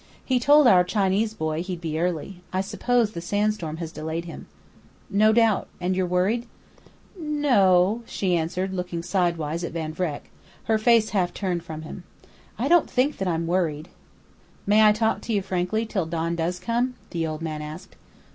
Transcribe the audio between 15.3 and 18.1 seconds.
you frankly till Don does come?" the old man asked.